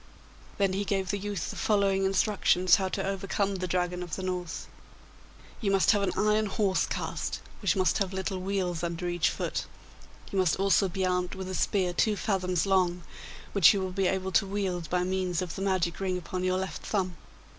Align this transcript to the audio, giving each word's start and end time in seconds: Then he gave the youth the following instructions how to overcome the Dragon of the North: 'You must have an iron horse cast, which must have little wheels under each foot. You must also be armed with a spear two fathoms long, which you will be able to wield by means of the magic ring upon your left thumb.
Then 0.57 0.73
he 0.73 0.83
gave 0.83 1.11
the 1.11 1.19
youth 1.19 1.51
the 1.51 1.55
following 1.55 2.05
instructions 2.05 2.77
how 2.77 2.89
to 2.89 3.05
overcome 3.07 3.57
the 3.57 3.67
Dragon 3.67 4.01
of 4.01 4.15
the 4.15 4.23
North: 4.23 4.65
'You 5.61 5.69
must 5.69 5.91
have 5.91 6.01
an 6.01 6.11
iron 6.17 6.47
horse 6.47 6.87
cast, 6.87 7.39
which 7.61 7.75
must 7.75 7.99
have 7.99 8.11
little 8.11 8.39
wheels 8.41 8.81
under 8.81 9.07
each 9.07 9.29
foot. 9.29 9.65
You 10.31 10.39
must 10.39 10.55
also 10.55 10.89
be 10.89 11.05
armed 11.05 11.35
with 11.35 11.49
a 11.49 11.53
spear 11.53 11.93
two 11.93 12.15
fathoms 12.15 12.65
long, 12.65 13.03
which 13.53 13.75
you 13.75 13.79
will 13.81 13.91
be 13.91 14.07
able 14.07 14.31
to 14.31 14.47
wield 14.47 14.89
by 14.89 15.03
means 15.03 15.39
of 15.39 15.53
the 15.53 15.61
magic 15.61 15.99
ring 15.99 16.17
upon 16.17 16.43
your 16.43 16.57
left 16.57 16.81
thumb. 16.83 17.15